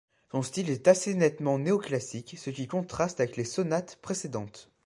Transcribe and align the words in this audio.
Son 0.31 0.41
style 0.41 0.71
est 0.71 0.87
assez 0.87 1.13
nettement 1.13 1.59
néo-classique, 1.59 2.35
ce 2.39 2.49
qui 2.49 2.65
contraste 2.65 3.19
avec 3.19 3.37
les 3.37 3.45
sonates 3.45 3.99
précédentes. 4.01 4.71